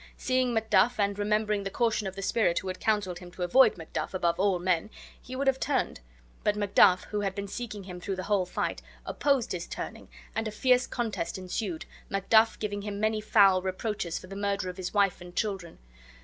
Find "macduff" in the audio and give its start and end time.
0.51-0.99, 3.77-4.15, 6.55-7.03, 12.09-12.57